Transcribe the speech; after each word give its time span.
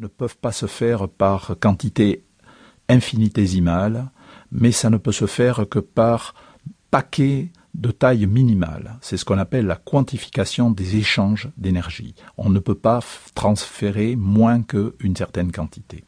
ne 0.00 0.06
peuvent 0.06 0.38
pas 0.38 0.52
se 0.52 0.66
faire 0.66 1.08
par 1.08 1.56
quantité 1.60 2.24
infinitésimale, 2.88 4.10
mais 4.50 4.72
ça 4.72 4.88
ne 4.88 4.96
peut 4.96 5.12
se 5.12 5.26
faire 5.26 5.68
que 5.68 5.78
par 5.78 6.34
paquets 6.90 7.50
de 7.74 7.90
taille 7.90 8.26
minimale. 8.26 8.98
C'est 9.02 9.18
ce 9.18 9.24
qu'on 9.24 9.38
appelle 9.38 9.66
la 9.66 9.76
quantification 9.76 10.70
des 10.70 10.96
échanges 10.96 11.50
d'énergie. 11.56 12.14
On 12.38 12.48
ne 12.48 12.58
peut 12.58 12.74
pas 12.74 13.00
transférer 13.34 14.16
moins 14.16 14.62
qu'une 14.62 15.14
certaine 15.14 15.52
quantité. 15.52 16.04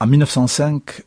En 0.00 0.06
1905, 0.08 1.04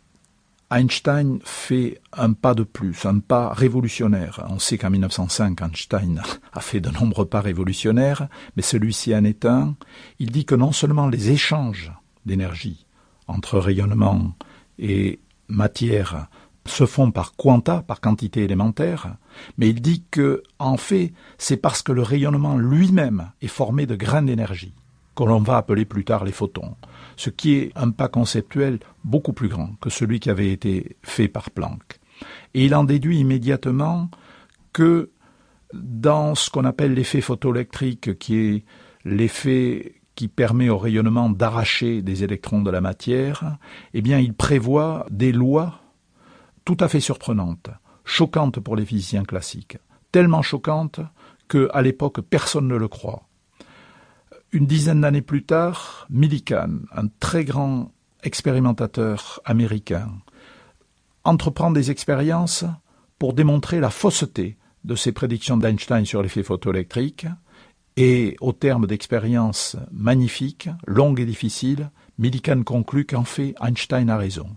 Einstein 0.72 1.40
fait 1.44 2.02
un 2.14 2.34
pas 2.34 2.56
de 2.56 2.64
plus, 2.64 3.06
un 3.06 3.20
pas 3.20 3.54
révolutionnaire. 3.54 4.46
On 4.50 4.58
sait 4.58 4.78
qu'en 4.78 4.90
1905, 4.90 5.62
Einstein 5.62 6.22
a 6.54 6.60
fait 6.60 6.80
de 6.80 6.90
nombreux 6.90 7.26
pas 7.26 7.42
révolutionnaires, 7.42 8.28
mais 8.56 8.64
celui-ci 8.64 9.16
en 9.16 9.24
est 9.24 9.46
un. 9.46 9.76
Il 10.20 10.32
dit 10.32 10.46
que 10.46 10.56
non 10.56 10.72
seulement 10.72 11.08
les 11.08 11.30
échanges 11.30 11.92
d'énergie 12.26 12.88
entre 13.28 13.60
rayonnement 13.60 14.34
et 14.80 15.20
matière 15.48 16.28
se 16.66 16.86
font 16.86 17.12
par 17.12 17.36
quanta, 17.36 17.84
par 17.84 18.02
quantité 18.02 18.44
élémentaire, 18.44 19.18
mais 19.58 19.70
il 19.70 19.82
dit 19.82 20.04
que, 20.10 20.42
en 20.58 20.78
fait, 20.78 21.14
c'est 21.38 21.58
parce 21.58 21.84
que 21.84 21.92
le 21.92 22.02
rayonnement 22.02 22.58
lui-même 22.58 23.32
est 23.42 23.48
formé 23.48 23.86
de 23.86 23.96
grains 23.96 24.24
d'énergie, 24.24 24.74
que 25.16 25.24
l'on 25.24 25.40
va 25.40 25.58
appeler 25.58 25.86
plus 25.86 26.04
tard 26.04 26.26
les 26.26 26.32
photons, 26.32 26.76
ce 27.16 27.30
qui 27.30 27.56
est 27.56 27.72
un 27.76 27.92
pas 27.92 28.08
conceptuel 28.08 28.80
beaucoup 29.04 29.34
plus 29.34 29.48
grand 29.48 29.76
que 29.82 29.90
celui 29.90 30.20
qui 30.20 30.30
avait 30.30 30.52
été 30.52 30.98
fait 31.04 31.28
par 31.28 31.52
Planck. 31.52 32.00
Et 32.54 32.66
il 32.66 32.76
en 32.76 32.84
déduit 32.84 33.20
immédiatement 33.20 34.10
que 34.74 35.12
dans 35.74 36.36
ce 36.36 36.50
qu'on 36.50 36.66
appelle 36.66 36.94
l'effet 36.94 37.22
photoélectrique, 37.22 38.18
qui 38.18 38.36
est 38.36 38.66
l'effet 39.04 39.96
qui 40.16 40.28
permet 40.30 40.70
au 40.70 40.78
rayonnement 40.78 41.30
d'arracher 41.30 42.02
des 42.02 42.24
électrons 42.24 42.62
de 42.62 42.72
la 42.72 42.82
matière, 42.82 43.58
eh 43.94 44.02
bien, 44.02 44.20
il 44.20 44.34
prévoit 44.34 45.06
des 45.12 45.32
lois 45.32 45.82
tout 46.64 46.78
à 46.80 46.88
fait 46.88 47.02
surprenantes, 47.02 47.70
choquantes 48.06 48.60
pour 48.60 48.76
les 48.76 48.86
physiciens 48.86 49.26
classiques, 49.26 49.78
tellement 50.12 50.42
choquantes 50.42 51.02
que, 51.48 51.70
à 51.74 51.82
l'époque, 51.82 52.22
personne 52.22 52.68
ne 52.68 52.76
le 52.76 52.88
croit. 52.88 53.24
Une 54.56 54.68
dizaine 54.68 55.02
d'années 55.02 55.22
plus 55.22 55.44
tard, 55.44 56.08
Millikan, 56.10 56.80
un 56.94 57.08
très 57.20 57.44
grand 57.44 57.92
expérimentateur 58.24 59.42
américain, 59.44 60.10
entreprend 61.26 61.72
des 61.72 61.92
expériences 61.92 62.64
pour 63.20 63.34
démontrer 63.34 63.82
la 63.82 63.90
fausseté 63.90 64.56
de 64.86 64.96
ces 64.96 65.12
prédictions 65.12 65.58
d'Einstein 65.58 66.06
sur 66.06 66.24
l'effet 66.24 66.42
photoélectrique, 66.42 67.28
et 67.98 68.38
au 68.40 68.54
terme 68.54 68.88
d'expériences 68.88 69.76
magnifiques, 69.92 70.70
longues 70.88 71.20
et 71.20 71.26
difficiles, 71.26 71.92
Millikan 72.18 72.64
conclut 72.64 73.06
qu'en 73.06 73.26
fait 73.26 73.56
Einstein 73.62 74.10
a 74.10 74.16
raison. 74.16 74.48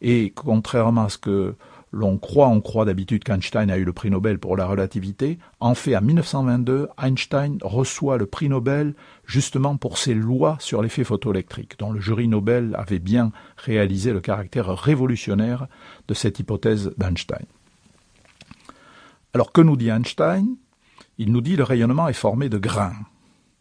Et 0.00 0.30
contrairement 0.30 1.06
à 1.06 1.08
ce 1.08 1.18
que 1.18 1.56
l'on 1.94 2.18
croit, 2.18 2.48
on 2.48 2.60
croit 2.60 2.84
d'habitude 2.84 3.22
qu'Einstein 3.22 3.70
a 3.70 3.78
eu 3.78 3.84
le 3.84 3.92
prix 3.92 4.10
Nobel 4.10 4.40
pour 4.40 4.56
la 4.56 4.66
relativité. 4.66 5.38
En 5.60 5.74
fait, 5.74 5.96
en 5.96 6.02
1922, 6.02 6.88
Einstein 7.00 7.58
reçoit 7.62 8.18
le 8.18 8.26
prix 8.26 8.48
Nobel 8.48 8.94
justement 9.24 9.76
pour 9.76 9.96
ses 9.96 10.14
lois 10.14 10.56
sur 10.58 10.82
l'effet 10.82 11.04
photoélectrique, 11.04 11.78
dont 11.78 11.92
le 11.92 12.00
jury 12.00 12.26
Nobel 12.26 12.74
avait 12.76 12.98
bien 12.98 13.30
réalisé 13.56 14.12
le 14.12 14.20
caractère 14.20 14.76
révolutionnaire 14.76 15.68
de 16.08 16.14
cette 16.14 16.40
hypothèse 16.40 16.92
d'Einstein. 16.98 17.46
Alors 19.32 19.52
que 19.52 19.60
nous 19.60 19.76
dit 19.76 19.88
Einstein? 19.88 20.56
Il 21.16 21.30
nous 21.30 21.42
dit 21.42 21.54
le 21.54 21.62
rayonnement 21.62 22.08
est 22.08 22.12
formé 22.12 22.48
de 22.48 22.58
grains, 22.58 22.96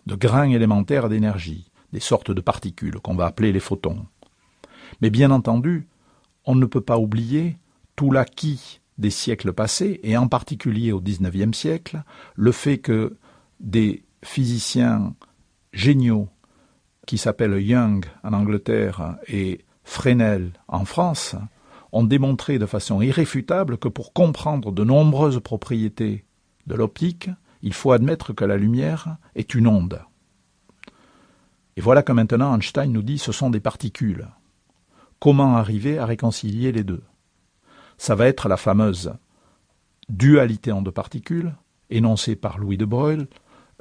de 0.08 0.16
grains 0.16 0.50
élémentaires 0.50 1.08
d'énergie, 1.08 1.70
des 1.94 2.00
sortes 2.00 2.32
de 2.32 2.42
particules 2.42 3.00
qu'on 3.00 3.16
va 3.16 3.28
appeler 3.28 3.52
les 3.52 3.60
photons. 3.60 4.08
Mais 5.02 5.12
bien 5.12 5.30
entendu, 5.30 5.88
on 6.46 6.56
ne 6.56 6.66
peut 6.66 6.82
pas 6.82 6.98
oublier 6.98 7.58
tout 7.96 8.12
l'acquis 8.12 8.80
des 8.98 9.10
siècles 9.10 9.54
passés, 9.54 10.00
et 10.04 10.18
en 10.18 10.28
particulier 10.28 10.92
au 10.92 11.02
XIXe 11.02 11.58
siècle, 11.58 12.04
le 12.36 12.52
fait 12.52 12.78
que 12.78 13.18
des 13.60 14.04
physiciens 14.24 15.16
géniaux 15.72 16.30
qui 17.06 17.18
s'appellent 17.18 17.62
Young 17.62 18.06
en 18.24 18.34
Angleterre 18.34 19.18
et 19.28 19.66
Fresnel 19.84 20.54
en 20.68 20.86
France 20.86 21.36
ont 21.92 22.04
démontré 22.04 22.60
de 22.60 22.66
façon 22.66 23.02
irréfutable 23.02 23.78
que 23.78 23.88
pour 23.88 24.14
comprendre 24.14 24.72
de 24.72 24.84
nombreuses 24.84 25.40
propriétés 25.40 26.26
de 26.66 26.76
l'optique, 26.76 27.30
il 27.62 27.74
faut 27.74 27.92
admettre 27.92 28.34
que 28.34 28.46
la 28.46 28.58
lumière 28.58 29.18
est 29.36 29.54
une 29.54 29.68
onde. 29.68 30.02
Et 31.76 31.82
voilà 31.82 32.04
que 32.04 32.12
maintenant 32.12 32.54
Einstein 32.54 32.92
nous 32.92 33.02
dit 33.02 33.18
ce 33.18 33.32
sont 33.32 33.50
des 33.50 33.60
particules. 33.60 34.28
Comment 35.20 35.56
arriver 35.56 35.98
à 35.98 36.06
réconcilier 36.06 36.72
les 36.72 36.84
deux? 36.84 37.04
Ça 37.98 38.16
va 38.16 38.28
être 38.28 38.48
la 38.48 38.58
fameuse 38.58 39.14
dualité 40.10 40.72
en 40.72 40.82
deux 40.82 40.92
particules, 40.92 41.56
énoncée 41.90 42.36
par 42.36 42.58
Louis 42.58 42.78
de 42.78 42.86
Broglie 42.86 43.28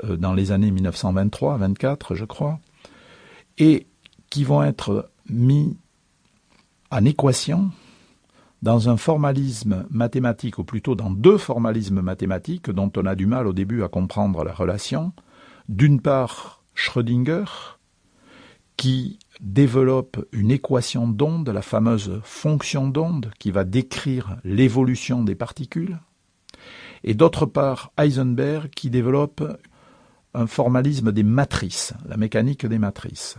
euh, 0.05 0.17
dans 0.17 0.34
les 0.34 0.53
années 0.53 0.71
1923-24, 0.71 2.15
je 2.15 2.25
crois, 2.25 2.61
et 3.59 3.87
qui 4.31 4.45
vont 4.45 4.62
être 4.62 5.11
mis 5.28 5.77
en 6.91 7.05
équation 7.05 7.71
dans 8.62 8.89
un 8.89 8.97
formalisme 8.97 9.87
mathématique, 9.91 10.59
ou 10.59 10.65
plutôt 10.65 10.94
dans 10.94 11.11
deux 11.11 11.37
formalismes 11.37 12.00
mathématiques 12.00 12.71
dont 12.71 12.93
on 12.97 13.06
a 13.06 13.17
du 13.17 13.27
mal 13.27 13.47
au 13.47 13.53
début 13.53 13.83
à 13.83 13.89
comprendre 13.89 14.44
la 14.44 14.53
relation. 14.53 15.12
D'une 15.69 16.00
part, 16.00 16.62
Schrödinger, 16.75 17.44
qui 18.77 19.19
développe 19.41 20.25
une 20.32 20.50
équation 20.50 21.09
d'onde, 21.09 21.48
la 21.48 21.62
fameuse 21.62 22.20
fonction 22.25 22.88
d'onde, 22.88 23.31
qui 23.38 23.50
va 23.50 23.65
décrire 23.65 24.37
l'évolution 24.44 25.22
des 25.25 25.34
particules, 25.34 25.98
et 27.04 27.15
d'autre 27.15 27.47
part 27.47 27.93
Heisenberg 27.98 28.70
qui 28.70 28.91
développe 28.91 29.43
un 30.34 30.47
formalisme 30.47 31.12
des 31.12 31.22
matrices, 31.22 31.94
la 32.06 32.16
mécanique 32.16 32.66
des 32.66 32.78
matrices. 32.78 33.37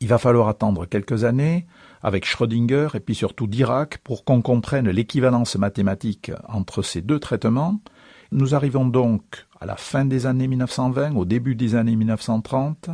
Il 0.00 0.08
va 0.08 0.18
falloir 0.18 0.48
attendre 0.48 0.84
quelques 0.84 1.24
années 1.24 1.66
avec 2.02 2.26
Schrödinger 2.26 2.88
et 2.94 3.00
puis 3.00 3.14
surtout 3.14 3.46
Dirac 3.46 3.98
pour 3.98 4.24
qu'on 4.24 4.42
comprenne 4.42 4.90
l'équivalence 4.90 5.56
mathématique 5.56 6.30
entre 6.48 6.82
ces 6.82 7.00
deux 7.00 7.18
traitements. 7.18 7.80
Nous 8.30 8.54
arrivons 8.54 8.86
donc 8.86 9.46
à 9.58 9.66
la 9.66 9.76
fin 9.76 10.04
des 10.04 10.26
années 10.26 10.48
1920, 10.48 11.16
au 11.16 11.24
début 11.24 11.54
des 11.54 11.74
années 11.74 11.96
1930, 11.96 12.90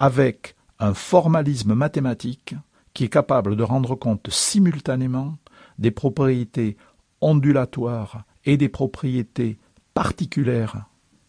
avec 0.00 0.56
un 0.78 0.94
formalisme 0.94 1.74
mathématique 1.74 2.54
qui 2.94 3.04
est 3.04 3.08
capable 3.08 3.56
de 3.56 3.62
rendre 3.62 3.94
compte 3.94 4.30
simultanément 4.30 5.36
des 5.78 5.90
propriétés 5.90 6.76
ondulatoires 7.20 8.24
et 8.44 8.56
des 8.56 8.68
propriétés 8.68 9.58
particulières 9.94 10.86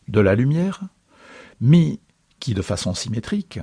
de 0.07 0.19
la 0.19 0.35
lumière, 0.35 0.81
mais 1.61 1.99
qui, 2.39 2.53
de 2.53 2.61
façon 2.61 2.93
symétrique, 2.93 3.59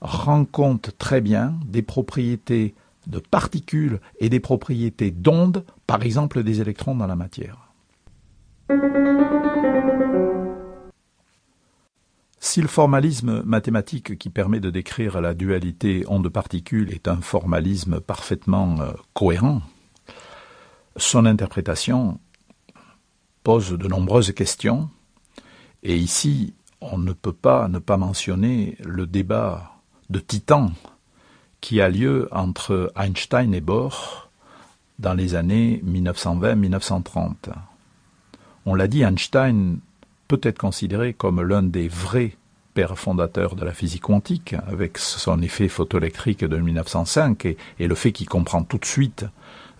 rend 0.00 0.44
compte 0.44 0.96
très 0.98 1.20
bien 1.20 1.54
des 1.66 1.82
propriétés 1.82 2.74
de 3.06 3.18
particules 3.18 4.00
et 4.18 4.28
des 4.28 4.40
propriétés 4.40 5.10
d'ondes, 5.10 5.64
par 5.86 6.02
exemple 6.02 6.42
des 6.42 6.60
électrons 6.60 6.94
dans 6.94 7.06
la 7.06 7.16
matière. 7.16 7.72
Si 12.54 12.62
le 12.62 12.68
formalisme 12.68 13.42
mathématique 13.42 14.16
qui 14.16 14.30
permet 14.30 14.60
de 14.60 14.70
décrire 14.70 15.20
la 15.20 15.34
dualité 15.34 16.04
onde-particule 16.06 16.92
est 16.92 17.08
un 17.08 17.20
formalisme 17.20 17.98
parfaitement 17.98 18.80
euh, 18.80 18.92
cohérent, 19.12 19.60
son 20.96 21.26
interprétation 21.26 22.20
pose 23.42 23.72
de 23.72 23.88
nombreuses 23.88 24.30
questions, 24.30 24.88
et 25.82 25.96
ici 25.96 26.54
on 26.80 26.96
ne 26.96 27.12
peut 27.12 27.32
pas 27.32 27.66
ne 27.66 27.80
pas 27.80 27.96
mentionner 27.96 28.78
le 28.84 29.08
débat 29.08 29.72
de 30.08 30.20
titan 30.20 30.70
qui 31.60 31.80
a 31.80 31.88
lieu 31.88 32.28
entre 32.30 32.92
Einstein 32.94 33.52
et 33.52 33.60
Bohr 33.60 34.30
dans 35.00 35.14
les 35.14 35.34
années 35.34 35.82
1920-1930. 35.84 37.34
On 38.64 38.76
l'a 38.76 38.86
dit, 38.86 39.02
Einstein 39.02 39.80
peut 40.28 40.40
être 40.44 40.58
considéré 40.58 41.14
comme 41.14 41.42
l'un 41.42 41.64
des 41.64 41.88
vrais 41.88 42.36
pères 42.74 42.98
fondateurs 42.98 43.54
de 43.54 43.64
la 43.64 43.72
physique 43.72 44.02
quantique, 44.02 44.54
avec 44.66 44.98
son 44.98 45.40
effet 45.40 45.68
photoélectrique 45.68 46.44
de 46.44 46.56
1905 46.56 47.46
et, 47.46 47.56
le 47.78 47.94
fait 47.94 48.12
qu'il 48.12 48.28
comprend 48.28 48.64
tout 48.64 48.78
de 48.78 48.84
suite 48.84 49.24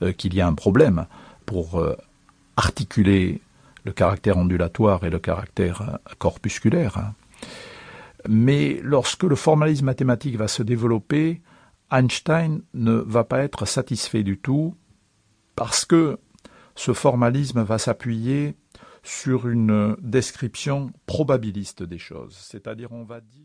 euh, 0.02 0.12
qu'il 0.12 0.34
y 0.34 0.40
a 0.40 0.46
un 0.46 0.54
problème 0.54 1.06
pour 1.44 1.80
euh, 1.80 1.96
articuler 2.56 3.40
le 3.84 3.92
caractère 3.92 4.38
ondulatoire 4.38 5.04
et 5.04 5.10
le 5.10 5.18
caractère 5.18 5.82
euh, 5.82 6.14
corpusculaire. 6.18 7.12
Mais 8.28 8.80
lorsque 8.82 9.24
le 9.24 9.36
formalisme 9.36 9.86
mathématique 9.86 10.36
va 10.36 10.48
se 10.48 10.62
développer, 10.62 11.42
Einstein 11.90 12.62
ne 12.72 12.92
va 12.92 13.24
pas 13.24 13.40
être 13.40 13.66
satisfait 13.66 14.22
du 14.22 14.38
tout 14.38 14.74
parce 15.56 15.84
que 15.84 16.18
ce 16.74 16.92
formalisme 16.92 17.62
va 17.62 17.78
s'appuyer 17.78 18.56
sur 19.04 19.46
une 19.46 19.96
description 20.00 20.92
probabiliste 21.06 21.82
des 21.82 21.98
choses. 21.98 22.34
C'est-à-dire 22.36 22.90
on 22.92 23.04
va 23.04 23.20
dire 23.20 23.42